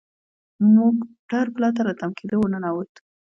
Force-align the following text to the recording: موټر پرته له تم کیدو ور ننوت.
موټر 0.73 1.45
پرته 1.55 1.81
له 1.87 1.93
تم 1.99 2.09
کیدو 2.17 2.35
ور 2.39 2.49
ننوت. 2.53 2.91